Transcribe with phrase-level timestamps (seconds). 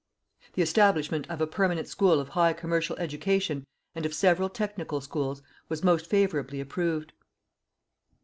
[0.53, 5.43] The establishment of a permanent school of high commercial education and of several technical schools
[5.69, 7.13] was most favourably approved.